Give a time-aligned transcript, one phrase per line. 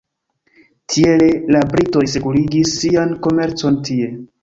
[0.93, 1.27] Tiele
[1.57, 4.15] la britoj sekurigis sian komercon tie.